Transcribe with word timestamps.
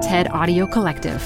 TED 0.00 0.28
Audio 0.30 0.66
Collective. 0.66 1.22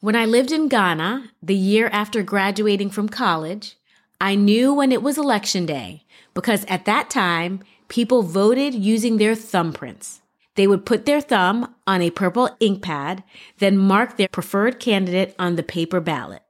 When 0.00 0.14
I 0.14 0.26
lived 0.26 0.52
in 0.52 0.68
Ghana, 0.68 1.30
the 1.42 1.54
year 1.54 1.88
after 1.88 2.22
graduating 2.22 2.90
from 2.90 3.08
college, 3.08 3.76
I 4.20 4.34
knew 4.34 4.74
when 4.74 4.92
it 4.92 5.02
was 5.02 5.16
election 5.16 5.64
day 5.64 6.04
because 6.34 6.66
at 6.66 6.84
that 6.84 7.08
time, 7.08 7.60
people 7.88 8.22
voted 8.22 8.74
using 8.74 9.16
their 9.16 9.34
thumbprints. 9.34 10.20
They 10.56 10.66
would 10.66 10.84
put 10.84 11.06
their 11.06 11.22
thumb 11.22 11.74
on 11.86 12.02
a 12.02 12.10
purple 12.10 12.54
ink 12.60 12.82
pad, 12.82 13.24
then 13.60 13.78
mark 13.78 14.18
their 14.18 14.28
preferred 14.28 14.78
candidate 14.78 15.34
on 15.38 15.56
the 15.56 15.62
paper 15.62 16.00
ballot. 16.00 16.42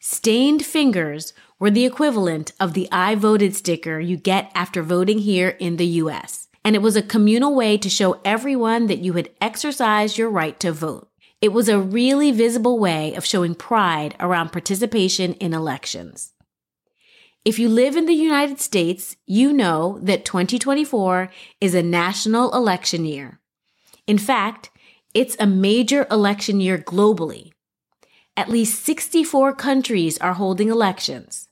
Stained 0.00 0.66
fingers 0.66 1.32
were 1.60 1.70
the 1.70 1.86
equivalent 1.86 2.50
of 2.58 2.74
the 2.74 2.88
I 2.90 3.14
voted 3.14 3.54
sticker 3.54 4.00
you 4.00 4.16
get 4.16 4.50
after 4.54 4.82
voting 4.82 5.18
here 5.18 5.50
in 5.60 5.76
the 5.76 5.86
US. 6.02 6.43
And 6.64 6.74
it 6.74 6.82
was 6.82 6.96
a 6.96 7.02
communal 7.02 7.54
way 7.54 7.76
to 7.76 7.90
show 7.90 8.20
everyone 8.24 8.86
that 8.86 9.00
you 9.00 9.12
had 9.12 9.30
exercised 9.40 10.16
your 10.16 10.30
right 10.30 10.58
to 10.60 10.72
vote. 10.72 11.10
It 11.40 11.52
was 11.52 11.68
a 11.68 11.78
really 11.78 12.32
visible 12.32 12.78
way 12.78 13.14
of 13.14 13.26
showing 13.26 13.54
pride 13.54 14.16
around 14.18 14.52
participation 14.52 15.34
in 15.34 15.52
elections. 15.52 16.32
If 17.44 17.58
you 17.58 17.68
live 17.68 17.96
in 17.96 18.06
the 18.06 18.14
United 18.14 18.58
States, 18.60 19.16
you 19.26 19.52
know 19.52 19.98
that 20.00 20.24
2024 20.24 21.30
is 21.60 21.74
a 21.74 21.82
national 21.82 22.54
election 22.54 23.04
year. 23.04 23.40
In 24.06 24.16
fact, 24.16 24.70
it's 25.12 25.36
a 25.38 25.46
major 25.46 26.06
election 26.10 26.60
year 26.60 26.78
globally. 26.78 27.52
At 28.36 28.48
least 28.48 28.82
64 28.84 29.54
countries 29.54 30.16
are 30.18 30.32
holding 30.32 30.70
elections. 30.70 31.48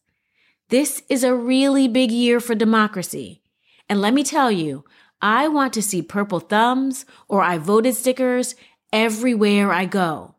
This 0.71 1.03
is 1.11 1.23
a 1.23 1.35
really 1.35 1.87
big 1.87 2.11
year 2.11 2.41
for 2.41 2.55
democracy. 2.55 3.43
And 3.89 4.01
let 4.01 4.15
me 4.15 4.25
tell 4.25 4.51
you, 4.51 4.85
I 5.25 5.47
want 5.47 5.73
to 5.75 5.83
see 5.83 6.03
purple 6.03 6.41
thumbs 6.41 7.07
or 7.29 7.43
I 7.43 7.57
voted 7.57 7.95
stickers 7.95 8.57
everywhere 8.93 9.71
I 9.73 9.85
go. 9.85 10.35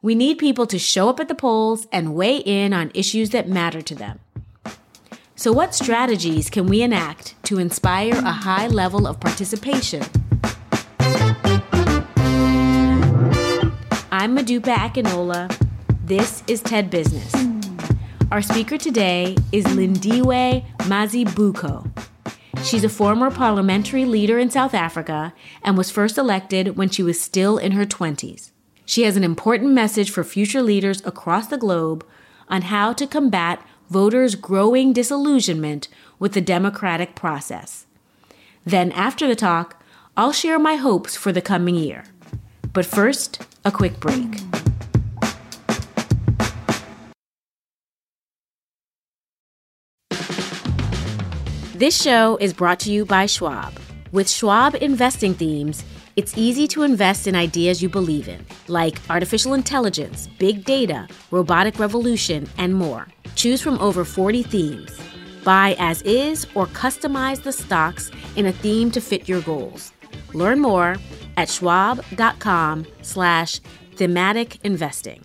We 0.00 0.14
need 0.14 0.38
people 0.38 0.66
to 0.68 0.78
show 0.78 1.10
up 1.10 1.20
at 1.20 1.28
the 1.28 1.34
polls 1.34 1.86
and 1.92 2.14
weigh 2.14 2.38
in 2.38 2.72
on 2.72 2.90
issues 2.94 3.28
that 3.30 3.46
matter 3.46 3.82
to 3.82 3.94
them. 3.94 4.20
So, 5.36 5.52
what 5.52 5.74
strategies 5.74 6.48
can 6.48 6.66
we 6.66 6.80
enact 6.80 7.34
to 7.44 7.58
inspire 7.58 8.14
a 8.14 8.32
high 8.32 8.68
level 8.68 9.06
of 9.06 9.20
participation? 9.20 10.02
I'm 14.10 14.34
Modupe 14.34 14.74
Akinola. 14.74 15.54
This 16.06 16.42
is 16.46 16.62
TED 16.62 16.88
Business. 16.88 17.34
Our 18.30 18.40
speaker 18.40 18.78
today 18.78 19.36
is 19.52 19.66
Lindiwe 19.66 20.64
Mazibuko. 20.88 21.91
She's 22.62 22.84
a 22.84 22.88
former 22.88 23.30
parliamentary 23.30 24.04
leader 24.04 24.38
in 24.38 24.50
South 24.50 24.74
Africa 24.74 25.32
and 25.62 25.76
was 25.76 25.90
first 25.90 26.18
elected 26.18 26.76
when 26.76 26.90
she 26.90 27.02
was 27.02 27.20
still 27.20 27.58
in 27.58 27.72
her 27.72 27.86
20s. 27.86 28.50
She 28.84 29.04
has 29.04 29.16
an 29.16 29.24
important 29.24 29.72
message 29.72 30.10
for 30.10 30.22
future 30.22 30.62
leaders 30.62 31.04
across 31.06 31.46
the 31.46 31.58
globe 31.58 32.06
on 32.48 32.62
how 32.62 32.92
to 32.92 33.06
combat 33.06 33.64
voters' 33.88 34.34
growing 34.34 34.92
disillusionment 34.92 35.88
with 36.18 36.32
the 36.32 36.40
democratic 36.40 37.14
process. 37.14 37.86
Then, 38.64 38.92
after 38.92 39.26
the 39.26 39.34
talk, 39.34 39.82
I'll 40.16 40.32
share 40.32 40.58
my 40.58 40.76
hopes 40.76 41.16
for 41.16 41.32
the 41.32 41.40
coming 41.40 41.74
year. 41.74 42.04
But 42.72 42.86
first, 42.86 43.44
a 43.64 43.70
quick 43.70 43.98
break. 43.98 44.51
This 51.82 52.00
show 52.00 52.36
is 52.36 52.52
brought 52.52 52.78
to 52.84 52.92
you 52.92 53.04
by 53.04 53.26
Schwab. 53.26 53.72
With 54.12 54.30
Schwab 54.30 54.76
investing 54.76 55.34
themes, 55.34 55.84
it's 56.14 56.38
easy 56.38 56.68
to 56.68 56.84
invest 56.84 57.26
in 57.26 57.34
ideas 57.34 57.82
you 57.82 57.88
believe 57.88 58.28
in, 58.28 58.46
like 58.68 59.00
artificial 59.10 59.52
intelligence, 59.52 60.28
big 60.38 60.64
data, 60.64 61.08
robotic 61.32 61.80
revolution, 61.80 62.48
and 62.56 62.72
more. 62.72 63.08
Choose 63.34 63.60
from 63.60 63.80
over 63.80 64.04
40 64.04 64.44
themes. 64.44 64.96
Buy 65.42 65.74
as 65.80 66.02
is 66.02 66.46
or 66.54 66.68
customize 66.68 67.42
the 67.42 67.50
stocks 67.50 68.12
in 68.36 68.46
a 68.46 68.52
theme 68.52 68.92
to 68.92 69.00
fit 69.00 69.28
your 69.28 69.40
goals. 69.40 69.92
Learn 70.34 70.60
more 70.60 70.94
at 71.36 71.48
schwab.com 71.48 72.86
slash 73.02 73.58
thematic 73.96 74.64
investing. 74.64 75.24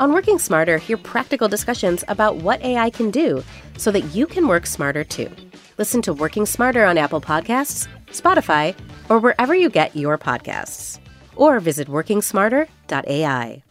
On 0.00 0.14
Working 0.14 0.38
Smarter, 0.38 0.78
hear 0.78 0.96
practical 0.96 1.46
discussions 1.46 2.04
about 2.08 2.36
what 2.36 2.62
AI 2.62 2.88
can 2.88 3.10
do 3.10 3.44
so 3.76 3.90
that 3.90 4.14
you 4.14 4.26
can 4.26 4.48
work 4.48 4.64
smarter 4.64 5.04
too. 5.04 5.30
Listen 5.76 6.00
to 6.00 6.14
Working 6.14 6.46
Smarter 6.46 6.86
on 6.86 6.96
Apple 6.96 7.20
Podcasts, 7.20 7.86
Spotify, 8.06 8.74
or 9.10 9.18
wherever 9.18 9.54
you 9.54 9.68
get 9.68 9.94
your 9.94 10.16
podcasts. 10.16 10.98
Or 11.36 11.60
visit 11.60 11.86
workingsmarter.ai. 11.86 13.62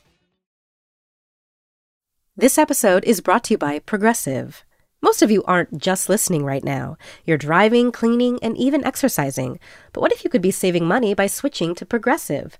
This 2.37 2.59
episode 2.59 3.03
is 3.05 3.21
brought 3.21 3.45
to 3.45 3.55
you 3.55 3.57
by 3.57 3.79
Progressive. 3.79 4.63
Most 5.01 5.23
of 5.23 5.31
you 5.31 5.43
aren't 5.45 5.81
just 5.81 6.09
listening 6.09 6.45
right 6.45 6.63
now. 6.63 6.95
You're 7.25 7.39
driving, 7.39 7.91
cleaning, 7.91 8.37
and 8.43 8.55
even 8.55 8.85
exercising. 8.85 9.59
But 9.93 10.01
what 10.01 10.11
if 10.11 10.23
you 10.23 10.29
could 10.29 10.43
be 10.43 10.51
saving 10.51 10.85
money 10.85 11.15
by 11.15 11.25
switching 11.25 11.73
to 11.73 11.87
Progressive? 11.87 12.59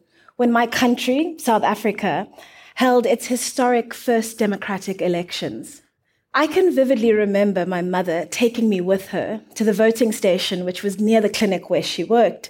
when 0.41 0.51
my 0.51 0.65
country, 0.65 1.35
South 1.37 1.61
Africa, 1.61 2.27
held 2.73 3.05
its 3.05 3.27
historic 3.27 3.93
first 3.93 4.39
democratic 4.39 4.99
elections. 4.99 5.83
I 6.33 6.47
can 6.47 6.73
vividly 6.73 7.13
remember 7.13 7.63
my 7.63 7.83
mother 7.83 8.25
taking 8.25 8.67
me 8.67 8.81
with 8.81 9.09
her 9.09 9.43
to 9.53 9.63
the 9.63 9.71
voting 9.71 10.11
station, 10.11 10.65
which 10.65 10.81
was 10.81 10.99
near 10.99 11.21
the 11.21 11.29
clinic 11.29 11.69
where 11.69 11.83
she 11.83 12.03
worked, 12.03 12.49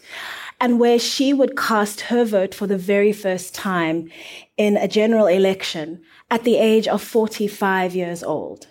and 0.61 0.79
where 0.79 0.99
she 0.99 1.33
would 1.33 1.57
cast 1.57 1.99
her 2.11 2.23
vote 2.23 2.55
for 2.55 2.65
the 2.65 2.77
very 2.77 3.11
first 3.11 3.53
time 3.53 4.09
in 4.55 4.77
a 4.77 4.87
general 4.87 5.27
election 5.27 6.01
at 6.29 6.45
the 6.45 6.55
age 6.55 6.87
of 6.87 7.01
45 7.01 7.93
years 7.93 8.23
old. 8.23 8.67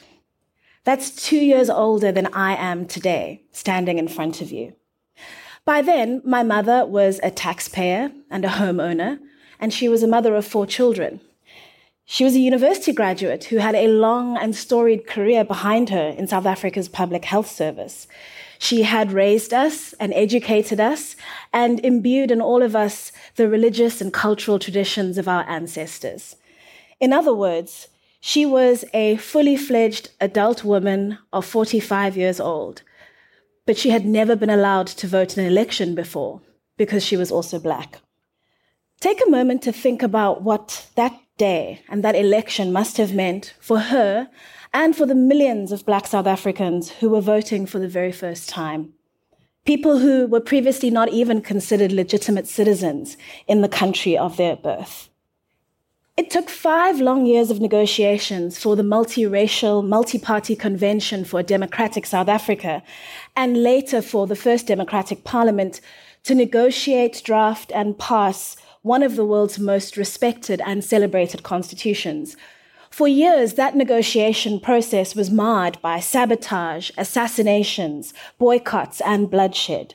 That's 0.85 1.11
two 1.11 1.45
years 1.45 1.69
older 1.69 2.11
than 2.11 2.33
I 2.33 2.57
am 2.57 2.87
today, 2.87 3.43
standing 3.53 3.99
in 3.99 4.09
front 4.09 4.41
of 4.41 4.51
you. 4.51 4.77
By 5.65 5.83
then, 5.83 6.23
my 6.25 6.43
mother 6.43 6.87
was 6.87 7.21
a 7.23 7.31
taxpayer 7.31 8.13
and 8.31 8.45
a 8.45 8.49
homeowner, 8.49 9.19
and 9.59 9.73
she 9.73 9.89
was 9.89 10.03
a 10.03 10.09
mother 10.09 10.35
of 10.35 10.47
four 10.47 10.67
children. 10.67 11.21
She 12.05 12.25
was 12.25 12.35
a 12.35 12.41
university 12.41 12.93
graduate 12.93 13.45
who 13.45 13.59
had 13.59 13.77
a 13.77 13.87
long 13.87 14.37
and 14.37 14.57
storied 14.57 15.07
career 15.07 15.45
behind 15.45 15.91
her 15.91 16.09
in 16.09 16.27
South 16.27 16.47
Africa's 16.47 16.89
public 16.89 17.25
health 17.25 17.49
service. 17.49 18.09
She 18.59 18.83
had 18.83 19.13
raised 19.13 19.55
us 19.55 19.95
and 20.01 20.13
educated 20.13 20.81
us 20.81 21.15
and 21.53 21.79
imbued 21.85 22.31
in 22.31 22.41
all 22.41 22.63
of 22.63 22.75
us 22.75 23.13
the 23.37 23.49
religious 23.49 24.01
and 24.01 24.13
cultural 24.13 24.59
traditions 24.59 25.19
of 25.19 25.29
our 25.29 25.49
ancestors. 25.49 26.37
In 26.99 27.13
other 27.13 27.33
words, 27.33 27.89
she 28.21 28.45
was 28.45 28.85
a 28.93 29.17
fully 29.17 29.57
fledged 29.57 30.11
adult 30.21 30.63
woman 30.65 31.19
of 31.33 31.47
45 31.47 32.17
years 32.17 32.39
old, 32.39 32.83
but 33.67 33.77
she 33.77 33.91
had 33.91 34.05
never 34.07 34.37
been 34.37 34.51
allowed 34.51 34.87
to 34.87 35.07
vote 35.07 35.37
in 35.37 35.45
an 35.45 35.51
election 35.51 35.95
before 35.95 36.41
because 36.77 37.05
she 37.05 37.17
was 37.17 37.31
also 37.31 37.59
black. 37.59 38.01
Take 39.01 39.21
a 39.25 39.31
moment 39.31 39.63
to 39.63 39.73
think 39.73 40.03
about 40.03 40.43
what 40.43 40.89
that 40.95 41.19
day 41.37 41.83
and 41.89 42.03
that 42.03 42.17
election 42.17 42.73
must 42.73 42.97
have 42.97 43.15
meant 43.15 43.55
for 43.61 43.79
her 43.79 44.29
and 44.73 44.97
for 44.97 45.07
the 45.07 45.15
millions 45.15 45.73
of 45.73 45.85
black 45.85 46.07
South 46.07 46.27
Africans 46.27 46.91
who 46.91 47.11
were 47.11 47.21
voting 47.21 47.67
for 47.67 47.79
the 47.79 47.89
very 47.89 48.13
first 48.13 48.49
time. 48.49 48.93
People 49.67 49.99
who 49.99 50.27
were 50.27 50.41
previously 50.41 50.91
not 50.91 51.11
even 51.11 51.43
considered 51.43 51.93
legitimate 51.93 52.49
citizens 52.49 53.17
in 53.47 53.61
the 53.61 53.69
country 53.69 54.17
of 54.17 54.37
their 54.37 54.57
birth. 54.57 55.10
It 56.21 56.29
took 56.29 56.51
five 56.51 57.01
long 57.01 57.25
years 57.25 57.51
of 57.51 57.63
negotiations 57.63 58.59
for 58.59 58.77
the 58.77 58.83
multiracial, 58.83 59.83
multi 59.83 60.19
party 60.19 60.55
convention 60.55 61.25
for 61.25 61.41
a 61.41 61.43
democratic 61.43 62.05
South 62.05 62.29
Africa, 62.29 62.83
and 63.35 63.63
later 63.63 64.03
for 64.03 64.27
the 64.27 64.37
first 64.37 64.67
democratic 64.67 65.25
parliament 65.25 65.81
to 66.25 66.35
negotiate, 66.35 67.23
draft, 67.25 67.73
and 67.75 67.99
pass 67.99 68.55
one 68.83 69.03
of 69.03 69.17
the 69.17 69.25
world's 69.25 69.59
most 69.59 69.97
respected 69.97 70.61
and 70.67 70.85
celebrated 70.85 71.43
constitutions, 71.43 72.37
for 72.91 73.09
years, 73.09 73.55
that 73.55 73.75
negotiation 73.75 74.61
process 74.61 75.15
was 75.15 75.31
marred 75.31 75.81
by 75.81 76.01
sabotage, 76.01 76.91
assassinations, 76.99 78.13
boycotts, 78.37 79.01
and 79.01 79.31
bloodshed. 79.31 79.95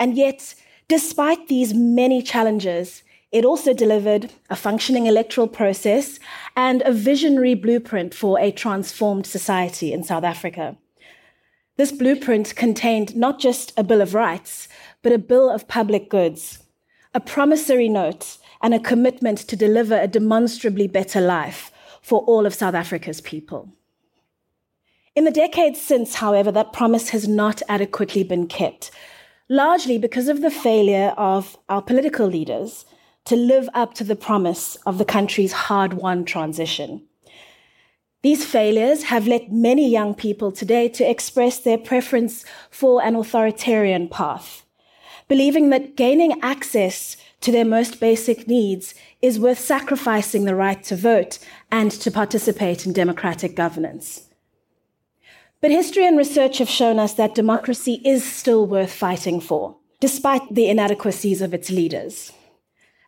And 0.00 0.16
yet, 0.16 0.56
despite 0.88 1.46
these 1.46 1.72
many 1.72 2.22
challenges, 2.22 3.04
it 3.30 3.44
also 3.44 3.74
delivered 3.74 4.32
a 4.48 4.56
functioning 4.56 5.06
electoral 5.06 5.48
process 5.48 6.18
and 6.56 6.82
a 6.82 6.92
visionary 6.92 7.54
blueprint 7.54 8.14
for 8.14 8.38
a 8.38 8.50
transformed 8.50 9.26
society 9.26 9.92
in 9.92 10.02
South 10.02 10.24
Africa. 10.24 10.76
This 11.76 11.92
blueprint 11.92 12.56
contained 12.56 13.14
not 13.14 13.38
just 13.38 13.72
a 13.76 13.84
Bill 13.84 14.00
of 14.00 14.14
Rights, 14.14 14.68
but 15.02 15.12
a 15.12 15.18
Bill 15.18 15.50
of 15.50 15.68
Public 15.68 16.08
Goods, 16.08 16.64
a 17.14 17.20
promissory 17.20 17.88
note, 17.88 18.38
and 18.60 18.74
a 18.74 18.80
commitment 18.80 19.38
to 19.38 19.56
deliver 19.56 19.96
a 19.96 20.08
demonstrably 20.08 20.88
better 20.88 21.20
life 21.20 21.70
for 22.02 22.20
all 22.22 22.46
of 22.46 22.54
South 22.54 22.74
Africa's 22.74 23.20
people. 23.20 23.72
In 25.14 25.24
the 25.24 25.30
decades 25.30 25.80
since, 25.80 26.14
however, 26.14 26.50
that 26.52 26.72
promise 26.72 27.10
has 27.10 27.28
not 27.28 27.62
adequately 27.68 28.24
been 28.24 28.46
kept, 28.46 28.90
largely 29.48 29.98
because 29.98 30.28
of 30.28 30.40
the 30.40 30.50
failure 30.50 31.14
of 31.16 31.58
our 31.68 31.82
political 31.82 32.26
leaders 32.26 32.86
to 33.28 33.36
live 33.36 33.68
up 33.74 33.92
to 33.92 34.04
the 34.04 34.16
promise 34.16 34.76
of 34.86 34.96
the 34.96 35.04
country's 35.04 35.52
hard 35.52 35.92
won 35.92 36.24
transition. 36.24 37.02
These 38.22 38.46
failures 38.46 39.02
have 39.04 39.26
led 39.26 39.52
many 39.52 39.86
young 39.86 40.14
people 40.14 40.50
today 40.50 40.88
to 40.88 41.08
express 41.08 41.58
their 41.58 41.76
preference 41.76 42.46
for 42.70 43.02
an 43.02 43.14
authoritarian 43.14 44.08
path, 44.08 44.64
believing 45.28 45.68
that 45.68 45.94
gaining 45.94 46.40
access 46.40 47.18
to 47.42 47.52
their 47.52 47.66
most 47.66 48.00
basic 48.00 48.48
needs 48.48 48.94
is 49.20 49.38
worth 49.38 49.58
sacrificing 49.58 50.46
the 50.46 50.54
right 50.54 50.82
to 50.84 50.96
vote 50.96 51.38
and 51.70 51.90
to 51.90 52.10
participate 52.10 52.86
in 52.86 52.94
democratic 52.94 53.54
governance. 53.54 54.22
But 55.60 55.70
history 55.70 56.06
and 56.06 56.16
research 56.16 56.58
have 56.58 56.70
shown 56.70 56.98
us 56.98 57.12
that 57.14 57.34
democracy 57.34 58.00
is 58.06 58.24
still 58.24 58.64
worth 58.66 58.92
fighting 58.92 59.38
for, 59.38 59.76
despite 60.00 60.54
the 60.54 60.70
inadequacies 60.70 61.42
of 61.42 61.52
its 61.52 61.68
leaders. 61.68 62.32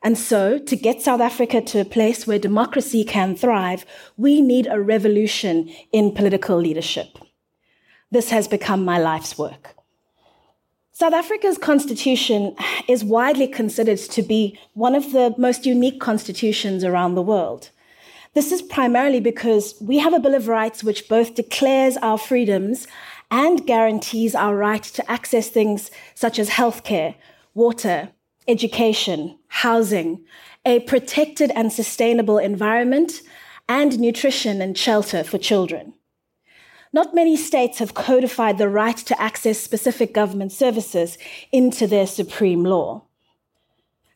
And 0.03 0.17
so, 0.17 0.59
to 0.59 0.77
get 0.77 1.03
South 1.03 1.21
Africa 1.21 1.61
to 1.61 1.81
a 1.81 1.85
place 1.85 2.27
where 2.27 2.39
democracy 2.39 3.05
can 3.05 3.37
thrive, 3.37 3.85
we 4.17 4.41
need 4.41 4.67
a 4.67 4.81
revolution 4.81 5.69
in 5.93 6.15
political 6.15 6.57
leadership. 6.57 7.19
This 8.11 8.31
has 8.31 8.49
become 8.49 8.85
my 8.85 8.99
life's 8.99 9.37
work. 9.37 9.75
South 10.93 11.13
Africa's 11.13 11.59
constitution 11.59 12.57
is 12.89 13.05
widely 13.05 13.47
considered 13.47 13.99
to 13.99 14.23
be 14.23 14.59
one 14.75 14.95
of 14.95 15.13
the 15.13 15.35
most 15.39 15.65
unique 15.65 16.01
constitutions 16.01 16.83
around 16.83 17.15
the 17.15 17.23
world. 17.23 17.71
This 18.35 18.53
is 18.53 18.63
primarily 18.63 19.21
because 19.21 19.75
we 19.81 19.99
have 19.99 20.15
a 20.15 20.21
Bill 20.21 20.35
of 20.35 20.49
Rights 20.49 20.85
which 20.85 21.09
both 21.09 21.35
declares 21.35 21.97
our 21.99 22.19
freedoms 22.19 22.87
and 23.31 23.67
guarantees 23.67 24.35
our 24.35 24.57
right 24.57 24.83
to 24.83 25.11
access 25.11 25.49
things 25.49 25.91
such 26.15 26.39
as 26.39 26.51
healthcare, 26.51 27.15
water, 27.55 28.11
education, 28.51 29.39
housing, 29.49 30.25
a 30.65 30.81
protected 30.81 31.51
and 31.53 31.73
sustainable 31.73 32.39
environment, 32.39 33.23
and 33.69 33.99
nutrition 33.99 34.61
and 34.61 34.77
shelter 34.77 35.23
for 35.23 35.39
children. 35.39 35.95
Not 36.93 37.15
many 37.15 37.37
states 37.37 37.79
have 37.79 37.95
codified 37.95 38.59
the 38.59 38.69
right 38.69 38.97
to 38.97 39.23
access 39.23 39.61
specific 39.61 40.13
government 40.13 40.51
services 40.51 41.17
into 41.53 41.87
their 41.87 42.07
supreme 42.07 42.65
law. 42.65 43.05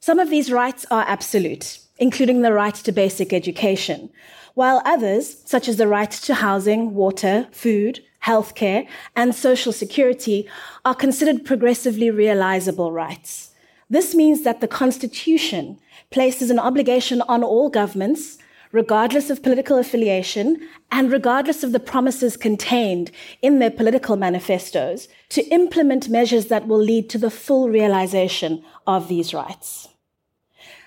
Some 0.01 0.19
of 0.19 0.29
these 0.29 0.51
rights 0.51 0.85
are 0.91 1.05
absolute, 1.07 1.79
including 1.99 2.43
the 2.43 2.53
right 2.53 2.75
to 2.75 2.93
basic 2.93 3.33
education, 3.33 4.11
while 4.55 4.83
others, 4.85 5.37
such 5.45 5.69
as 5.69 5.77
the 5.77 5.89
right 5.89 6.11
to 6.11 6.35
housing, 6.35 6.95
water, 6.95 7.49
food, 7.53 8.01
healthcare, 8.25 8.89
and 9.15 9.35
social 9.35 9.73
security, 9.73 10.49
are 10.85 10.95
considered 10.95 11.45
progressively 11.45 12.11
realizable 12.11 12.91
rights. 12.91 13.54
This 13.91 14.15
means 14.15 14.43
that 14.43 14.61
the 14.61 14.69
Constitution 14.69 15.79
places 16.11 16.51
an 16.51 16.59
obligation 16.59 17.23
on 17.23 17.43
all 17.43 17.69
governments 17.69 18.39
regardless 18.75 19.31
of 19.31 19.41
political 19.41 19.79
affiliation 19.79 20.61
and 20.91 21.13
regardless 21.13 21.63
of 21.63 21.71
the 21.71 21.79
promises 21.79 22.37
contained 22.37 23.13
in 23.41 23.61
their 23.61 23.71
political 23.71 24.17
manifestos, 24.17 25.07
to 25.29 25.45
implement 25.45 26.09
measures 26.09 26.47
that 26.47 26.67
will 26.67 26.81
lead 26.81 27.09
to 27.09 27.17
the 27.17 27.31
full 27.31 27.69
realization 27.69 28.65
of 28.85 29.07
these 29.07 29.33
rights. 29.33 29.89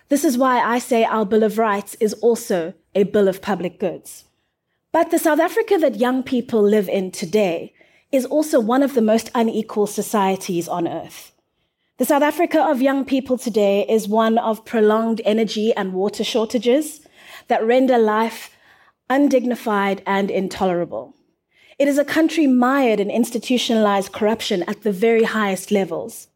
This 0.10 0.26
is 0.26 0.38
why 0.38 0.60
I 0.60 0.80
say 0.80 1.06
our 1.06 1.26
Bill 1.26 1.44
of 1.44 1.58
Rights 1.58 1.96
is 2.02 2.14
also 2.16 2.74
a 2.94 3.04
Bill 3.04 3.30
of 3.30 3.42
Public 3.42 3.80
Goods. 3.80 4.26
But 4.92 5.10
the 5.10 5.20
South 5.20 5.40
Africa 5.40 5.78
that 5.78 5.96
young 5.96 6.24
people 6.24 6.62
live 6.62 6.90
in 6.90 7.12
today 7.12 7.74
is 8.12 8.26
also 8.26 8.60
one 8.60 8.84
of 8.84 8.96
the 8.96 9.02
most 9.02 9.32
unequal 9.34 9.88
societies 9.88 10.68
on 10.68 10.90
earth. 10.90 11.32
The 11.98 12.06
South 12.06 12.22
Africa 12.22 12.62
of 12.62 12.80
young 12.80 13.06
people 13.06 13.40
today 13.40 13.84
is 13.90 14.08
one 14.08 14.38
of 14.38 14.64
prolonged 14.64 15.20
energy 15.26 15.74
and 15.74 15.94
water 15.94 16.24
shortages, 16.24 17.02
that 17.48 17.66
render 17.66 17.98
life 17.98 18.56
undignified 19.10 20.04
and 20.06 20.30
intolerable. 20.30 21.16
It 21.80 21.88
is 21.88 21.98
a 21.98 22.06
country 22.06 22.46
mired 22.46 23.00
in 23.00 23.10
institutionalized 23.10 24.12
corruption 24.12 24.62
at 24.68 24.84
the 24.84 24.92
very 24.92 25.24
highest 25.24 25.72
levels. 25.72 26.28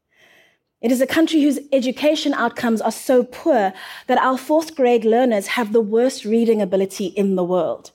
It 0.81 0.91
is 0.91 0.99
a 0.99 1.05
country 1.05 1.43
whose 1.43 1.59
education 1.71 2.33
outcomes 2.33 2.81
are 2.81 2.91
so 2.91 3.23
poor 3.23 3.71
that 4.07 4.17
our 4.17 4.39
fourth 4.39 4.75
grade 4.75 5.05
learners 5.05 5.45
have 5.45 5.73
the 5.73 5.81
worst 5.81 6.25
reading 6.25 6.59
ability 6.59 7.05
in 7.05 7.35
the 7.35 7.43
world. 7.43 7.91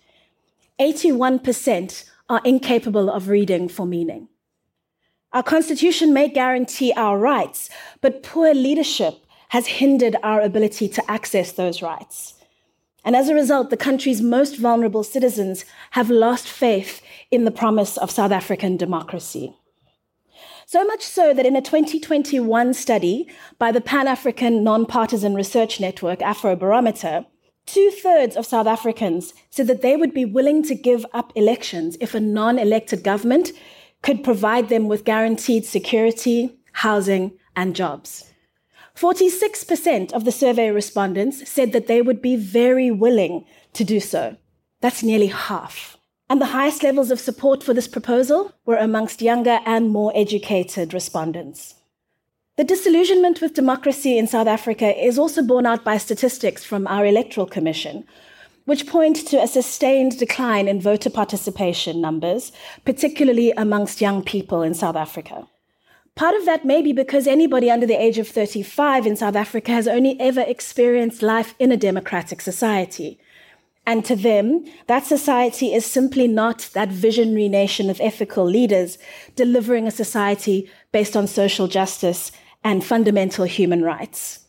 81% 0.78 2.04
are 2.28 2.40
incapable 2.44 3.10
of 3.10 3.26
reading 3.26 3.68
for 3.68 3.86
meaning. 3.86 4.28
Our 5.32 5.42
constitution 5.42 6.12
may 6.12 6.28
guarantee 6.28 6.92
our 6.96 7.18
rights, 7.18 7.68
but 8.00 8.22
poor 8.22 8.54
leadership 8.54 9.14
has 9.48 9.66
hindered 9.66 10.16
our 10.22 10.40
ability 10.40 10.88
to 10.88 11.10
access 11.10 11.52
those 11.52 11.82
rights. 11.82 12.34
And 13.04 13.14
as 13.14 13.28
a 13.28 13.34
result, 13.34 13.70
the 13.70 13.76
country's 13.76 14.20
most 14.20 14.56
vulnerable 14.56 15.04
citizens 15.04 15.64
have 15.92 16.10
lost 16.10 16.48
faith 16.48 17.00
in 17.30 17.44
the 17.44 17.52
promise 17.52 17.96
of 17.96 18.10
South 18.10 18.32
African 18.32 18.76
democracy. 18.76 19.54
So 20.66 20.84
much 20.84 21.02
so 21.02 21.32
that 21.32 21.46
in 21.46 21.54
a 21.54 21.62
2021 21.62 22.74
study 22.74 23.28
by 23.60 23.70
the 23.70 23.80
Pan 23.80 24.08
African 24.08 24.64
Nonpartisan 24.64 25.36
Research 25.36 25.78
Network, 25.78 26.18
Afrobarometer, 26.18 27.24
two 27.66 27.90
thirds 27.90 28.36
of 28.36 28.44
South 28.44 28.66
Africans 28.66 29.32
said 29.50 29.68
that 29.68 29.82
they 29.82 29.96
would 29.96 30.12
be 30.12 30.24
willing 30.24 30.64
to 30.64 30.74
give 30.74 31.06
up 31.14 31.32
elections 31.36 31.96
if 32.00 32.14
a 32.14 32.20
non 32.20 32.58
elected 32.58 33.04
government 33.04 33.52
could 34.02 34.24
provide 34.24 34.68
them 34.68 34.88
with 34.88 35.04
guaranteed 35.04 35.64
security, 35.64 36.58
housing, 36.72 37.32
and 37.54 37.74
jobs. 37.74 38.32
46% 38.96 40.12
of 40.12 40.24
the 40.24 40.32
survey 40.32 40.70
respondents 40.70 41.48
said 41.48 41.72
that 41.72 41.86
they 41.86 42.00
would 42.00 42.22
be 42.22 42.36
very 42.36 42.90
willing 42.90 43.44
to 43.74 43.84
do 43.84 44.00
so. 44.00 44.36
That's 44.80 45.02
nearly 45.02 45.26
half. 45.26 45.98
And 46.28 46.40
the 46.40 46.46
highest 46.46 46.82
levels 46.82 47.10
of 47.10 47.20
support 47.20 47.62
for 47.62 47.74
this 47.74 47.86
proposal 47.86 48.52
were 48.64 48.76
amongst 48.76 49.22
younger 49.22 49.60
and 49.64 49.90
more 49.90 50.12
educated 50.14 50.92
respondents. 50.92 51.74
The 52.56 52.64
disillusionment 52.64 53.42
with 53.42 53.52
democracy 53.52 54.16
in 54.16 54.26
South 54.26 54.46
Africa 54.46 54.96
is 54.96 55.18
also 55.18 55.42
borne 55.42 55.66
out 55.66 55.84
by 55.84 55.98
statistics 55.98 56.64
from 56.64 56.86
our 56.86 57.04
Electoral 57.04 57.46
Commission, 57.46 58.04
which 58.66 58.86
point 58.86 59.16
to 59.28 59.40
a 59.40 59.46
sustained 59.46 60.18
decline 60.18 60.68
in 60.68 60.80
voter 60.80 61.08
participation 61.08 62.00
numbers, 62.00 62.52
particularly 62.84 63.52
amongst 63.52 64.00
young 64.00 64.22
people 64.22 64.60
in 64.62 64.74
South 64.74 64.96
Africa. 64.96 65.46
Part 66.16 66.34
of 66.34 66.44
that 66.46 66.64
may 66.64 66.82
be 66.82 66.92
because 66.92 67.26
anybody 67.26 67.70
under 67.70 67.86
the 67.86 68.00
age 68.00 68.18
of 68.18 68.26
35 68.26 69.06
in 69.06 69.16
South 69.16 69.36
Africa 69.36 69.70
has 69.70 69.86
only 69.86 70.18
ever 70.20 70.40
experienced 70.40 71.22
life 71.22 71.54
in 71.58 71.70
a 71.70 71.76
democratic 71.76 72.40
society. 72.40 73.18
And 73.86 74.04
to 74.06 74.16
them, 74.16 74.64
that 74.88 75.06
society 75.06 75.72
is 75.72 75.86
simply 75.86 76.26
not 76.26 76.70
that 76.72 76.88
visionary 76.88 77.48
nation 77.48 77.88
of 77.88 78.00
ethical 78.00 78.44
leaders 78.44 78.98
delivering 79.36 79.86
a 79.86 79.92
society 79.92 80.68
based 80.90 81.16
on 81.16 81.28
social 81.28 81.68
justice 81.68 82.32
and 82.64 82.82
fundamental 82.82 83.44
human 83.44 83.82
rights. 83.82 84.45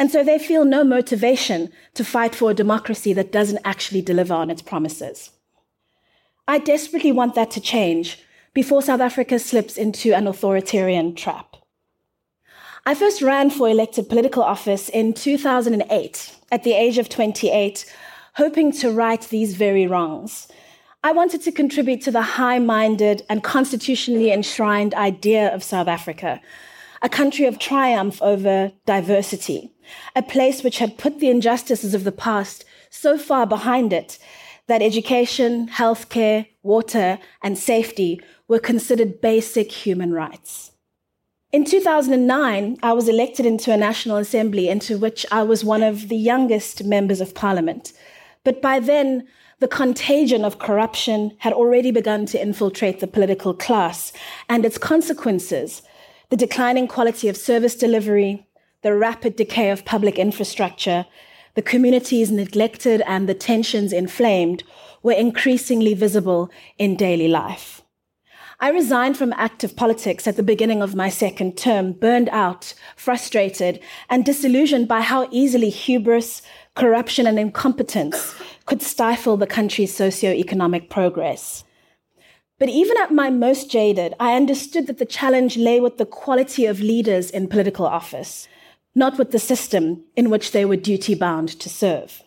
And 0.00 0.10
so 0.10 0.24
they 0.24 0.38
feel 0.38 0.64
no 0.64 0.82
motivation 0.82 1.70
to 1.92 2.04
fight 2.04 2.34
for 2.34 2.50
a 2.50 2.54
democracy 2.54 3.12
that 3.12 3.30
doesn't 3.30 3.60
actually 3.66 4.00
deliver 4.00 4.32
on 4.32 4.48
its 4.48 4.62
promises. 4.62 5.30
I 6.48 6.56
desperately 6.56 7.12
want 7.12 7.34
that 7.34 7.50
to 7.50 7.60
change 7.60 8.24
before 8.54 8.80
South 8.80 9.02
Africa 9.02 9.38
slips 9.38 9.76
into 9.76 10.14
an 10.14 10.26
authoritarian 10.26 11.14
trap. 11.14 11.54
I 12.86 12.94
first 12.94 13.20
ran 13.20 13.50
for 13.50 13.68
elected 13.68 14.08
political 14.08 14.42
office 14.42 14.88
in 14.88 15.12
2008 15.12 16.34
at 16.50 16.64
the 16.64 16.72
age 16.72 16.96
of 16.96 17.10
28, 17.10 17.84
hoping 18.36 18.72
to 18.72 18.90
right 18.90 19.20
these 19.20 19.54
very 19.54 19.86
wrongs. 19.86 20.48
I 21.04 21.12
wanted 21.12 21.42
to 21.42 21.52
contribute 21.52 22.00
to 22.02 22.10
the 22.10 22.22
high 22.22 22.58
minded 22.58 23.26
and 23.28 23.44
constitutionally 23.44 24.32
enshrined 24.32 24.94
idea 24.94 25.54
of 25.54 25.62
South 25.62 25.88
Africa, 25.88 26.40
a 27.02 27.08
country 27.08 27.46
of 27.46 27.58
triumph 27.58 28.20
over 28.22 28.72
diversity, 28.86 29.72
a 30.14 30.22
place 30.22 30.62
which 30.62 30.78
had 30.78 30.98
put 30.98 31.18
the 31.18 31.30
injustices 31.30 31.94
of 31.94 32.04
the 32.04 32.12
past 32.12 32.64
so 32.90 33.16
far 33.16 33.46
behind 33.46 33.92
it 33.92 34.18
that 34.66 34.82
education, 34.82 35.68
healthcare, 35.68 36.46
water, 36.62 37.18
and 37.42 37.58
safety 37.58 38.20
were 38.46 38.60
considered 38.60 39.20
basic 39.20 39.72
human 39.72 40.12
rights. 40.12 40.70
In 41.50 41.64
2009, 41.64 42.76
I 42.80 42.92
was 42.92 43.08
elected 43.08 43.44
into 43.44 43.72
a 43.72 43.76
National 43.76 44.18
Assembly 44.18 44.68
into 44.68 44.96
which 44.96 45.26
I 45.32 45.42
was 45.42 45.64
one 45.64 45.82
of 45.82 46.08
the 46.08 46.16
youngest 46.16 46.84
members 46.84 47.20
of 47.20 47.34
parliament. 47.34 47.92
But 48.44 48.62
by 48.62 48.78
then, 48.78 49.26
the 49.58 49.66
contagion 49.66 50.44
of 50.44 50.60
corruption 50.60 51.36
had 51.38 51.52
already 51.52 51.90
begun 51.90 52.24
to 52.26 52.40
infiltrate 52.40 53.00
the 53.00 53.08
political 53.08 53.52
class, 53.52 54.12
and 54.48 54.64
its 54.64 54.78
consequences 54.78 55.82
the 56.30 56.36
declining 56.36 56.86
quality 56.86 57.28
of 57.28 57.36
service 57.36 57.74
delivery, 57.74 58.46
the 58.82 58.94
rapid 58.94 59.36
decay 59.36 59.70
of 59.70 59.84
public 59.84 60.18
infrastructure, 60.18 61.04
the 61.54 61.62
communities 61.62 62.30
neglected, 62.30 63.02
and 63.06 63.28
the 63.28 63.34
tensions 63.34 63.92
inflamed 63.92 64.62
were 65.02 65.12
increasingly 65.12 65.92
visible 65.92 66.48
in 66.78 66.96
daily 66.96 67.26
life. 67.26 67.82
I 68.60 68.70
resigned 68.70 69.16
from 69.16 69.32
active 69.32 69.74
politics 69.74 70.28
at 70.28 70.36
the 70.36 70.42
beginning 70.42 70.82
of 70.82 70.94
my 70.94 71.08
second 71.08 71.56
term, 71.56 71.92
burned 71.92 72.28
out, 72.28 72.74
frustrated, 72.94 73.80
and 74.08 74.24
disillusioned 74.24 74.86
by 74.86 75.00
how 75.00 75.28
easily 75.30 75.70
hubris, 75.70 76.42
corruption, 76.76 77.26
and 77.26 77.38
incompetence 77.38 78.34
could 78.66 78.82
stifle 78.82 79.36
the 79.36 79.46
country's 79.46 79.94
socio-economic 79.94 80.90
progress. 80.90 81.64
But 82.60 82.68
even 82.68 82.98
at 82.98 83.10
my 83.10 83.30
most 83.30 83.70
jaded, 83.70 84.14
I 84.20 84.36
understood 84.36 84.86
that 84.86 84.98
the 84.98 85.06
challenge 85.06 85.56
lay 85.56 85.80
with 85.80 85.96
the 85.96 86.04
quality 86.04 86.66
of 86.66 86.78
leaders 86.80 87.30
in 87.30 87.48
political 87.48 87.86
office, 87.86 88.48
not 88.94 89.16
with 89.16 89.30
the 89.30 89.38
system 89.38 90.04
in 90.14 90.28
which 90.28 90.52
they 90.52 90.66
were 90.66 90.76
duty 90.76 91.14
bound 91.14 91.48
to 91.58 91.70
serve. 91.70 92.22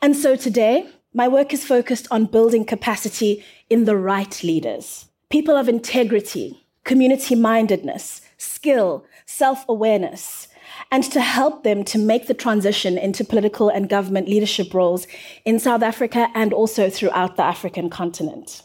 And 0.00 0.14
so 0.14 0.36
today, 0.36 0.88
my 1.12 1.26
work 1.26 1.52
is 1.52 1.66
focused 1.66 2.06
on 2.12 2.26
building 2.26 2.64
capacity 2.64 3.44
in 3.68 3.84
the 3.84 3.96
right 3.96 4.44
leaders, 4.44 5.06
people 5.28 5.56
of 5.56 5.68
integrity, 5.68 6.64
community 6.84 7.34
mindedness, 7.34 8.20
skill, 8.38 9.04
self 9.26 9.64
awareness, 9.68 10.46
and 10.92 11.02
to 11.02 11.20
help 11.20 11.64
them 11.64 11.82
to 11.82 11.98
make 11.98 12.28
the 12.28 12.34
transition 12.34 12.96
into 12.96 13.24
political 13.24 13.70
and 13.70 13.88
government 13.88 14.28
leadership 14.28 14.72
roles 14.72 15.08
in 15.44 15.58
South 15.58 15.82
Africa 15.82 16.28
and 16.32 16.52
also 16.52 16.88
throughout 16.88 17.34
the 17.36 17.42
African 17.42 17.90
continent. 17.90 18.62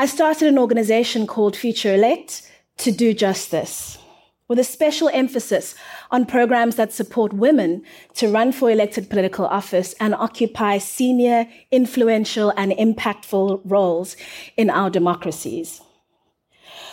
I 0.00 0.06
started 0.06 0.46
an 0.46 0.60
organization 0.60 1.26
called 1.26 1.56
Future 1.56 1.92
Elect 1.92 2.48
to 2.76 2.92
do 2.92 3.12
just 3.12 3.50
this, 3.50 3.98
with 4.46 4.60
a 4.60 4.62
special 4.62 5.10
emphasis 5.12 5.74
on 6.12 6.24
programs 6.24 6.76
that 6.76 6.92
support 6.92 7.32
women 7.32 7.82
to 8.14 8.28
run 8.28 8.52
for 8.52 8.70
elected 8.70 9.10
political 9.10 9.44
office 9.46 9.96
and 9.98 10.14
occupy 10.14 10.78
senior, 10.78 11.48
influential, 11.72 12.52
and 12.56 12.70
impactful 12.70 13.60
roles 13.64 14.16
in 14.56 14.70
our 14.70 14.88
democracies. 14.88 15.80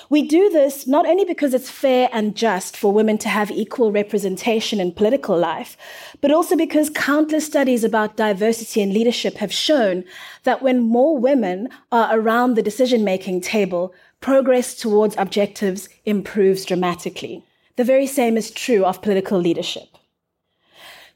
We 0.09 0.27
do 0.27 0.49
this 0.49 0.85
not 0.85 1.07
only 1.07 1.25
because 1.25 1.53
it's 1.53 1.69
fair 1.69 2.09
and 2.13 2.35
just 2.35 2.77
for 2.77 2.93
women 2.93 3.17
to 3.19 3.29
have 3.29 3.49
equal 3.49 3.91
representation 3.91 4.79
in 4.79 4.91
political 4.91 5.37
life, 5.37 5.75
but 6.21 6.31
also 6.31 6.55
because 6.55 6.89
countless 6.91 7.45
studies 7.45 7.83
about 7.83 8.15
diversity 8.17 8.81
and 8.81 8.93
leadership 8.93 9.35
have 9.37 9.51
shown 9.51 10.03
that 10.43 10.61
when 10.61 10.79
more 10.79 11.17
women 11.17 11.69
are 11.91 12.17
around 12.17 12.53
the 12.53 12.61
decision 12.61 13.03
making 13.03 13.41
table, 13.41 13.93
progress 14.21 14.75
towards 14.75 15.15
objectives 15.17 15.89
improves 16.05 16.65
dramatically. 16.65 17.43
The 17.75 17.83
very 17.83 18.07
same 18.07 18.37
is 18.37 18.51
true 18.51 18.85
of 18.85 19.01
political 19.01 19.39
leadership. 19.39 19.94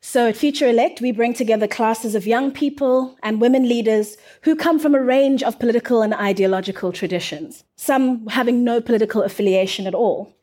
So 0.02 0.30
at 0.30 0.38
Future 0.38 0.68
Elect, 0.68 1.02
we 1.02 1.12
bring 1.12 1.34
together 1.34 1.68
classes 1.68 2.16
of 2.16 2.26
young 2.26 2.52
people 2.52 3.18
and 3.22 3.42
women 3.42 3.68
leaders 3.68 4.16
who 4.44 4.56
come 4.56 4.80
from 4.80 4.96
a 4.96 5.04
range 5.04 5.44
of 5.44 5.60
political 5.60 6.02
and 6.02 6.14
ideological 6.14 6.94
traditions, 6.94 7.66
some 7.76 8.26
having 8.28 8.64
no 8.64 8.80
political 8.80 9.24
affiliation 9.24 9.86
at 9.86 9.94
all, 9.94 10.34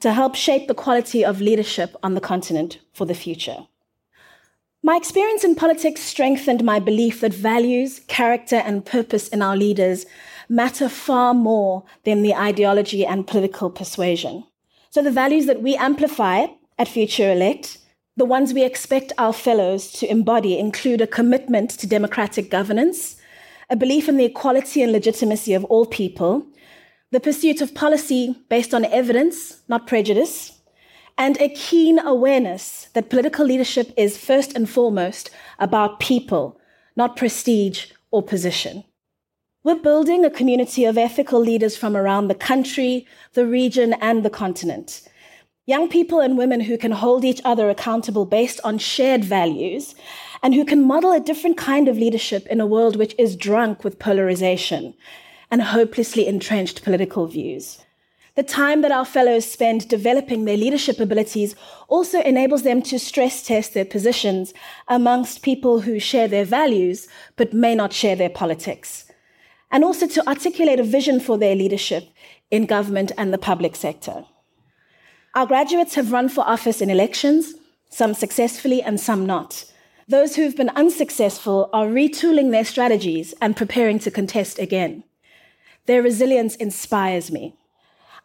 to 0.00 0.12
help 0.12 0.34
shape 0.34 0.68
the 0.68 0.74
quality 0.74 1.24
of 1.24 1.40
leadership 1.40 1.96
on 2.02 2.14
the 2.14 2.20
continent 2.20 2.78
for 2.92 3.06
the 3.06 3.14
future. 3.14 3.66
My 4.82 4.96
experience 4.96 5.44
in 5.44 5.54
politics 5.54 6.02
strengthened 6.02 6.62
my 6.62 6.78
belief 6.78 7.20
that 7.20 7.34
values, 7.34 8.00
character, 8.06 8.56
and 8.56 8.84
purpose 8.84 9.28
in 9.28 9.40
our 9.40 9.56
leaders 9.56 10.04
matter 10.48 10.88
far 10.88 11.32
more 11.32 11.84
than 12.04 12.22
the 12.22 12.34
ideology 12.34 13.06
and 13.06 13.26
political 13.26 13.70
persuasion. 13.70 14.44
So 14.90 15.02
the 15.02 15.10
values 15.10 15.46
that 15.46 15.62
we 15.62 15.76
amplify 15.76 16.46
at 16.78 16.88
Future 16.88 17.32
Elect 17.32 17.78
the 18.20 18.26
ones 18.26 18.52
we 18.52 18.62
expect 18.62 19.14
our 19.16 19.32
fellows 19.32 19.90
to 19.90 20.06
embody 20.10 20.58
include 20.58 21.00
a 21.00 21.06
commitment 21.06 21.70
to 21.70 21.86
democratic 21.86 22.50
governance, 22.50 23.16
a 23.70 23.76
belief 23.76 24.10
in 24.10 24.18
the 24.18 24.26
equality 24.26 24.82
and 24.82 24.92
legitimacy 24.92 25.54
of 25.54 25.64
all 25.64 25.86
people, 25.86 26.46
the 27.12 27.18
pursuit 27.18 27.62
of 27.62 27.74
policy 27.74 28.36
based 28.50 28.74
on 28.74 28.84
evidence, 28.84 29.62
not 29.68 29.86
prejudice, 29.86 30.52
and 31.16 31.40
a 31.40 31.48
keen 31.48 31.98
awareness 31.98 32.88
that 32.92 33.08
political 33.08 33.46
leadership 33.46 33.90
is 33.96 34.18
first 34.18 34.54
and 34.54 34.68
foremost 34.68 35.30
about 35.58 35.98
people, 35.98 36.60
not 36.96 37.16
prestige 37.16 37.86
or 38.10 38.22
position. 38.22 38.84
We're 39.64 39.76
building 39.76 40.26
a 40.26 40.30
community 40.30 40.84
of 40.84 40.98
ethical 40.98 41.40
leaders 41.40 41.74
from 41.74 41.96
around 41.96 42.28
the 42.28 42.34
country, 42.34 43.06
the 43.32 43.46
region, 43.46 43.94
and 43.94 44.22
the 44.22 44.28
continent 44.28 45.08
Young 45.70 45.88
people 45.88 46.18
and 46.18 46.36
women 46.36 46.62
who 46.62 46.76
can 46.76 46.90
hold 46.90 47.24
each 47.24 47.40
other 47.44 47.70
accountable 47.70 48.24
based 48.24 48.60
on 48.64 48.76
shared 48.76 49.24
values 49.24 49.94
and 50.42 50.52
who 50.52 50.64
can 50.64 50.82
model 50.84 51.12
a 51.12 51.20
different 51.20 51.56
kind 51.56 51.86
of 51.86 51.96
leadership 51.96 52.44
in 52.48 52.60
a 52.60 52.66
world 52.66 52.96
which 52.96 53.14
is 53.16 53.36
drunk 53.36 53.84
with 53.84 54.00
polarization 54.00 54.94
and 55.48 55.62
hopelessly 55.62 56.26
entrenched 56.26 56.82
political 56.82 57.28
views. 57.28 57.84
The 58.34 58.42
time 58.42 58.80
that 58.82 58.90
our 58.90 59.04
fellows 59.04 59.44
spend 59.44 59.86
developing 59.86 60.44
their 60.44 60.56
leadership 60.56 60.98
abilities 60.98 61.54
also 61.86 62.20
enables 62.22 62.64
them 62.64 62.82
to 62.82 62.98
stress 62.98 63.40
test 63.44 63.72
their 63.72 63.84
positions 63.84 64.52
amongst 64.88 65.42
people 65.42 65.82
who 65.82 66.00
share 66.00 66.26
their 66.26 66.44
values 66.44 67.06
but 67.36 67.54
may 67.54 67.76
not 67.76 67.92
share 67.92 68.16
their 68.16 68.28
politics. 68.28 69.04
And 69.70 69.84
also 69.84 70.08
to 70.08 70.26
articulate 70.26 70.80
a 70.80 70.94
vision 70.98 71.20
for 71.20 71.38
their 71.38 71.54
leadership 71.54 72.08
in 72.50 72.66
government 72.66 73.12
and 73.16 73.32
the 73.32 73.38
public 73.38 73.76
sector. 73.76 74.24
Our 75.32 75.46
graduates 75.46 75.94
have 75.94 76.10
run 76.10 76.28
for 76.28 76.40
office 76.40 76.80
in 76.80 76.90
elections, 76.90 77.54
some 77.88 78.14
successfully 78.14 78.82
and 78.82 78.98
some 78.98 79.26
not. 79.26 79.64
Those 80.08 80.34
who've 80.34 80.56
been 80.56 80.70
unsuccessful 80.70 81.70
are 81.72 81.86
retooling 81.86 82.50
their 82.50 82.64
strategies 82.64 83.32
and 83.40 83.56
preparing 83.56 84.00
to 84.00 84.10
contest 84.10 84.58
again. 84.58 85.04
Their 85.86 86.02
resilience 86.02 86.56
inspires 86.56 87.30
me. 87.30 87.54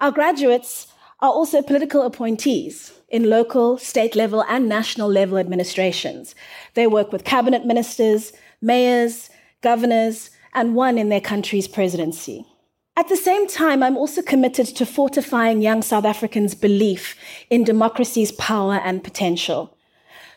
Our 0.02 0.12
graduates 0.12 0.88
are 1.22 1.30
also 1.30 1.62
political 1.62 2.02
appointees 2.02 2.92
in 3.08 3.30
local, 3.30 3.78
state 3.78 4.16
level, 4.16 4.44
and 4.50 4.68
national 4.68 5.08
level 5.08 5.38
administrations. 5.38 6.34
They 6.74 6.88
work 6.88 7.12
with 7.12 7.24
cabinet 7.24 7.68
ministers, 7.68 8.34
mayors, 8.62 9.30
governors, 9.62 10.32
and 10.56 10.74
one 10.74 10.98
in 10.98 11.10
their 11.10 11.22
country's 11.22 11.68
presidency. 11.68 12.48
At 12.98 13.10
the 13.10 13.18
same 13.18 13.46
time, 13.46 13.84
I'm 13.84 13.98
also 13.98 14.22
committed 14.22 14.68
to 14.68 14.86
fortifying 14.86 15.62
young 15.62 15.82
South 15.82 16.06
Africans' 16.06 16.56
belief 16.56 17.18
in 17.50 17.66
democracy's 17.66 18.32
power 18.32 18.76
and 18.76 19.04
potential. 19.04 19.78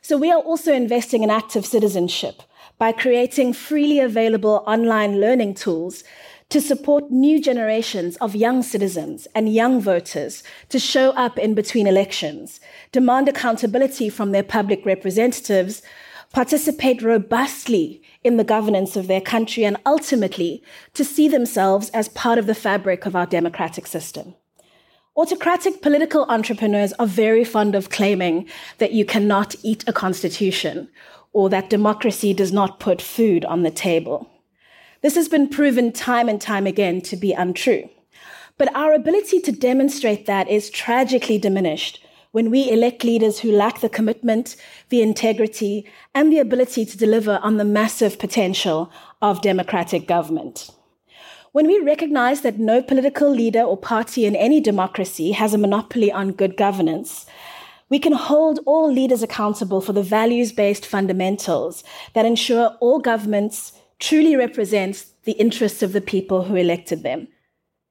So 0.03 0.17
we 0.19 0.33
are 0.33 0.41
also 0.41 0.73
investing 0.73 1.23
in 1.23 1.31
active 1.31 1.65
citizenship 1.65 2.43
by 2.77 2.91
creating 2.91 3.53
freely 3.53 4.01
available 4.01 4.65
online 4.67 5.21
learning 5.21 5.55
tools 5.55 6.03
to 6.49 6.61
support 6.61 7.13
new 7.13 7.41
generations 7.41 8.17
of 8.17 8.35
young 8.35 8.65
citizens 8.65 9.29
and 9.37 9.55
young 9.55 9.81
voters 9.81 10.43
to 10.71 10.81
show 10.81 11.11
up 11.11 11.39
in 11.39 11.55
between 11.55 11.87
elections, 11.87 12.59
demand 12.91 13.29
accountability 13.29 14.09
from 14.09 14.33
their 14.33 14.43
public 14.43 14.85
representatives, 14.85 15.81
participate 16.33 17.03
robustly 17.03 18.03
in 18.25 18.37
the 18.37 18.45
governance 18.45 18.97
of 18.97 19.07
their 19.07 19.21
country, 19.21 19.65
and 19.65 19.77
ultimately 19.87 20.63
to 20.95 21.05
see 21.05 21.29
themselves 21.29 21.91
as 21.91 22.09
part 22.09 22.39
of 22.39 22.47
the 22.47 22.55
fabric 22.55 23.07
of 23.07 23.15
our 23.15 23.27
democratic 23.27 23.87
system. 23.87 24.35
Autocratic 25.17 25.83
political 25.83 26.25
entrepreneurs 26.29 26.93
are 26.95 27.07
very 27.07 27.45
fond 27.45 27.75
of 27.75 27.91
claiming 27.91 28.49
that 28.79 28.93
you 28.93 29.05
cannot 29.05 29.57
eat 29.63 29.83
a 29.89 29.93
constitution 29.93 30.89
or 31.33 31.49
that 31.51 31.71
democracy 31.71 32.33
does 32.33 32.53
not 32.53 32.79
put 32.79 33.03
food 33.03 33.45
on 33.45 33.63
the 33.63 33.71
table. 33.71 34.31
This 35.03 35.15
has 35.15 35.29
been 35.29 35.49
proven 35.49 35.93
time 35.93 36.29
and 36.29 36.41
time 36.41 36.67
again 36.67 37.01
to 37.03 37.17
be 37.17 37.33
untrue. 37.33 37.89
But 38.57 38.75
our 38.75 38.93
ability 38.93 39.41
to 39.41 39.53
demonstrate 39.53 40.27
that 40.27 40.49
is 40.49 40.71
tragically 40.71 41.39
diminished 41.39 42.01
when 42.33 42.51
we 42.51 42.71
elect 42.71 43.05
leaders 43.05 43.41
who 43.41 43.51
lack 43.51 43.81
the 43.81 43.89
commitment, 43.89 44.57
the 44.91 45.03
integrity, 45.03 45.85
and 46.15 46.33
the 46.33 46.39
ability 46.39 46.85
to 46.85 46.99
deliver 46.99 47.39
on 47.43 47.57
the 47.57 47.65
massive 47.65 48.19
potential 48.19 48.93
of 49.23 49.43
democratic 49.43 50.07
government. 50.07 50.71
When 51.53 51.67
we 51.67 51.81
recognize 51.81 52.43
that 52.43 52.59
no 52.59 52.83
political 52.83 53.31
leader 53.31 53.63
or 53.63 53.77
party 53.77 54.27
in 54.27 54.37
any 54.37 54.61
democracy 54.61 55.33
has 55.33 55.55
a 55.55 55.59
monopoly 55.59 56.13
on 56.13 56.33
good 56.33 56.57
governance, 56.57 57.27
we 57.89 57.99
can 57.99 58.13
hold 58.13 58.61
all 58.67 58.93
leaders 58.93 59.23
accountable 59.23 59.81
for 59.81 59.95
the 59.95 60.03
values 60.03 60.53
based 60.53 60.85
fundamentals 60.85 61.83
that 62.13 62.27
ensure 62.27 62.77
all 62.81 62.99
governments 62.99 63.73
truly 63.99 64.37
represent 64.37 65.07
the 65.25 65.33
interests 65.33 65.83
of 65.83 65.93
the 65.93 66.01
people 66.01 66.45
who 66.45 66.55
elected 66.55 67.03
them. 67.03 67.29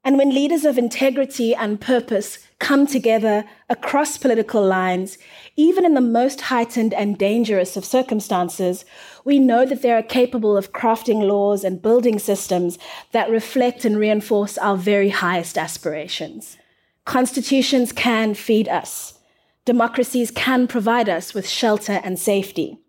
And 0.03 0.17
when 0.17 0.33
leaders 0.33 0.63
of 0.63 0.77
integrity 0.77 1.55
and 1.55 1.81
purpose 1.81 2.46
come 2.59 2.87
together 2.87 3.45
across 3.69 4.17
political 4.17 4.65
lines, 4.65 5.17
even 5.55 5.85
in 5.85 5.93
the 5.93 6.01
most 6.01 6.41
heightened 6.41 6.93
and 6.93 7.17
dangerous 7.17 7.77
of 7.77 7.85
circumstances, 7.85 8.83
we 9.23 9.37
know 9.39 9.65
that 9.65 9.81
they 9.81 9.91
are 9.91 10.03
capable 10.03 10.57
of 10.57 10.73
crafting 10.73 11.27
laws 11.27 11.63
and 11.63 11.81
building 11.81 12.17
systems 12.17 12.79
that 13.11 13.29
reflect 13.29 13.85
and 13.85 13.97
reinforce 13.97 14.57
our 14.57 14.75
very 14.75 15.09
highest 15.09 15.57
aspirations. 15.57 16.57
Constitutions 17.05 17.91
can 17.91 18.33
feed 18.33 18.67
us. 18.67 19.19
Democracies 19.65 20.31
can 20.31 20.67
provide 20.67 21.09
us 21.09 21.33
with 21.33 21.47
shelter 21.47 22.01
and 22.03 22.17
safety, 22.17 22.79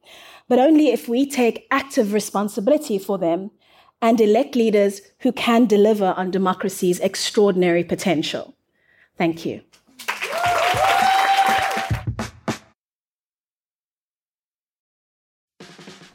but 0.48 0.58
only 0.58 0.88
if 0.88 1.08
we 1.08 1.28
take 1.28 1.66
active 1.70 2.12
responsibility 2.12 2.98
for 2.98 3.18
them 3.18 3.50
and 4.00 4.20
elect 4.20 4.54
leaders 4.54 5.02
who 5.20 5.32
can 5.32 5.66
deliver 5.66 6.14
on 6.16 6.30
democracy's 6.30 7.00
extraordinary 7.00 7.84
potential. 7.84 8.54
Thank 9.18 9.44
you. 9.44 9.60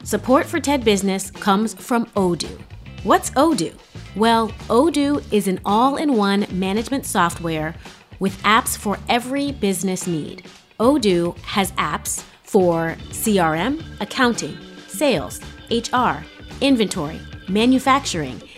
Support 0.02 0.46
for 0.46 0.60
TED 0.60 0.84
Business 0.84 1.30
comes 1.30 1.74
from 1.74 2.06
Odoo. 2.16 2.60
What's 3.04 3.30
Odoo? 3.30 3.74
Well, 4.16 4.48
Odoo 4.68 5.22
is 5.32 5.48
an 5.48 5.60
all 5.64 5.96
in 5.96 6.14
one 6.14 6.46
management 6.50 7.04
software 7.04 7.74
with 8.20 8.40
apps 8.42 8.76
for 8.76 8.98
every 9.08 9.52
business 9.52 10.06
need. 10.06 10.44
Odoo 10.78 11.36
has 11.38 11.72
apps 11.72 12.22
for 12.42 12.96
CRM, 13.10 13.82
accounting, 14.00 14.56
sales, 14.86 15.40
HR, 15.70 16.24
inventory 16.60 17.20
manufacturing, 17.48 18.40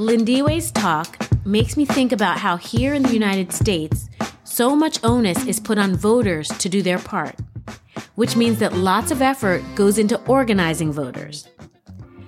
Lindiwe's 0.00 0.70
talk 0.72 1.18
makes 1.44 1.76
me 1.76 1.84
think 1.84 2.10
about 2.10 2.38
how 2.38 2.56
here 2.56 2.94
in 2.94 3.02
the 3.02 3.12
United 3.12 3.52
States, 3.52 4.08
so 4.44 4.74
much 4.74 4.98
onus 5.04 5.44
is 5.46 5.60
put 5.60 5.76
on 5.76 5.94
voters 5.94 6.48
to 6.48 6.70
do 6.70 6.80
their 6.80 6.98
part, 6.98 7.36
which 8.14 8.34
means 8.34 8.60
that 8.60 8.72
lots 8.72 9.10
of 9.10 9.20
effort 9.20 9.62
goes 9.74 9.98
into 9.98 10.18
organizing 10.24 10.90
voters. 10.90 11.48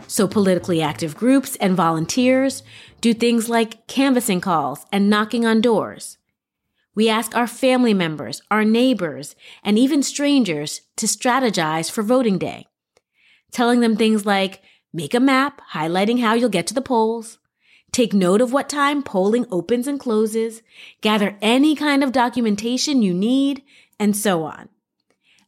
So, 0.07 0.29
politically 0.29 0.83
active 0.83 1.17
groups 1.17 1.57
and 1.57 1.75
volunteers 1.75 2.63
do 3.01 3.15
things 3.15 3.49
like 3.49 3.87
canvassing 3.87 4.43
calls 4.43 4.85
and 4.93 5.09
knocking 5.09 5.47
on 5.47 5.63
doors. 5.63 6.19
We 6.95 7.09
ask 7.09 7.35
our 7.35 7.47
family 7.47 7.95
members, 7.95 8.43
our 8.51 8.67
neighbors, 8.67 9.35
and 9.65 9.79
even 9.79 10.03
strangers 10.03 10.83
to 10.97 11.07
strategize 11.07 11.91
for 11.91 12.03
voting 12.03 12.37
day, 12.37 12.67
telling 13.51 13.81
them 13.81 13.97
things 13.97 14.27
like 14.27 14.61
make 14.93 15.15
a 15.15 15.21
map 15.21 15.63
highlighting 15.73 16.21
how 16.21 16.35
you'll 16.35 16.51
get 16.51 16.67
to 16.67 16.75
the 16.75 16.83
polls, 16.83 17.39
Take 17.93 18.15
note 18.15 18.41
of 18.41 18.53
what 18.53 18.71
time 18.71 19.03
polling 19.03 19.47
opens 19.51 19.87
and 19.87 20.01
closes, 20.01 20.63
gather 21.03 21.37
any 21.43 21.77
kind 21.77 22.03
of 22.03 22.11
documentation 22.11 23.03
you 23.03 23.13
need, 23.13 23.63
and 24.01 24.17
so 24.17 24.45
on. 24.45 24.71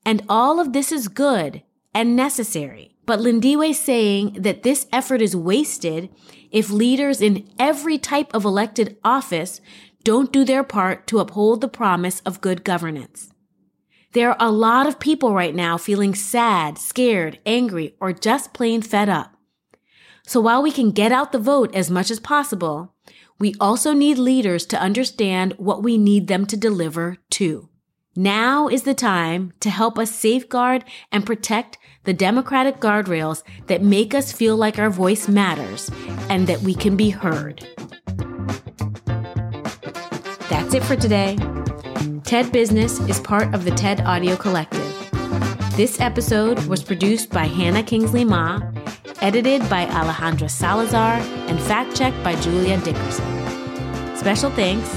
And 0.04 0.22
all 0.28 0.60
of 0.60 0.74
this 0.74 0.92
is 0.92 1.08
good 1.08 1.62
and 1.94 2.14
necessary. 2.14 2.94
But 3.06 3.20
Lindiwe 3.20 3.70
is 3.70 3.80
saying 3.80 4.34
that 4.42 4.62
this 4.62 4.86
effort 4.92 5.22
is 5.22 5.34
wasted 5.34 6.10
if 6.50 6.70
leaders 6.70 7.22
in 7.22 7.48
every 7.58 7.98
type 7.98 8.34
of 8.34 8.44
elected 8.44 8.98
office 9.02 9.60
don't 10.04 10.32
do 10.32 10.44
their 10.44 10.62
part 10.62 11.06
to 11.06 11.20
uphold 11.20 11.62
the 11.62 11.68
promise 11.68 12.20
of 12.20 12.42
good 12.42 12.62
governance. 12.62 13.32
There 14.12 14.30
are 14.30 14.36
a 14.38 14.52
lot 14.52 14.86
of 14.86 15.00
people 15.00 15.34
right 15.34 15.54
now 15.54 15.78
feeling 15.78 16.14
sad, 16.14 16.78
scared, 16.78 17.40
angry, 17.46 17.96
or 18.00 18.12
just 18.12 18.52
plain 18.52 18.82
fed 18.82 19.08
up. 19.08 19.33
So 20.26 20.40
while 20.40 20.62
we 20.62 20.72
can 20.72 20.90
get 20.90 21.12
out 21.12 21.32
the 21.32 21.38
vote 21.38 21.74
as 21.74 21.90
much 21.90 22.10
as 22.10 22.18
possible, 22.18 22.94
we 23.38 23.54
also 23.60 23.92
need 23.92 24.16
leaders 24.16 24.64
to 24.66 24.80
understand 24.80 25.52
what 25.58 25.82
we 25.82 25.98
need 25.98 26.28
them 26.28 26.46
to 26.46 26.56
deliver 26.56 27.18
too. 27.28 27.68
Now 28.16 28.68
is 28.68 28.84
the 28.84 28.94
time 28.94 29.52
to 29.60 29.68
help 29.68 29.98
us 29.98 30.14
safeguard 30.14 30.84
and 31.12 31.26
protect 31.26 31.76
the 32.04 32.14
democratic 32.14 32.80
guardrails 32.80 33.42
that 33.66 33.82
make 33.82 34.14
us 34.14 34.32
feel 34.32 34.56
like 34.56 34.78
our 34.78 34.88
voice 34.88 35.28
matters 35.28 35.90
and 36.30 36.46
that 36.46 36.60
we 36.62 36.74
can 36.74 36.96
be 36.96 37.10
heard. 37.10 37.66
That's 40.48 40.74
it 40.74 40.84
for 40.84 40.96
today. 40.96 41.36
TED 42.24 42.50
Business 42.50 42.98
is 43.00 43.20
part 43.20 43.52
of 43.54 43.64
the 43.64 43.72
TED 43.72 44.00
Audio 44.02 44.36
Collective. 44.36 44.90
This 45.76 46.00
episode 46.00 46.60
was 46.66 46.82
produced 46.82 47.30
by 47.30 47.44
Hannah 47.44 47.82
Kingsley 47.82 48.24
Ma 48.24 48.60
edited 49.24 49.62
by 49.70 49.86
Alejandra 49.86 50.50
Salazar, 50.50 51.14
and 51.48 51.58
fact 51.58 51.96
checked 51.96 52.22
by 52.22 52.38
Julia 52.42 52.78
Dickerson. 52.82 53.24
Special 54.14 54.50
thanks 54.50 54.90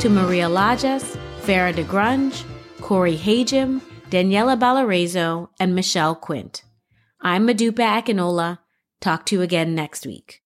to 0.00 0.08
Maria 0.08 0.46
Lajas, 0.46 1.18
Farah 1.40 1.74
DeGrange, 1.74 2.44
Corey 2.80 3.18
Hajim, 3.18 3.80
Daniela 4.10 4.56
Balarezo, 4.56 5.48
and 5.58 5.74
Michelle 5.74 6.14
Quint. 6.14 6.62
I'm 7.20 7.48
Modupe 7.48 7.82
Akinola. 7.82 8.60
Talk 9.00 9.26
to 9.26 9.34
you 9.34 9.42
again 9.42 9.74
next 9.74 10.06
week. 10.06 10.43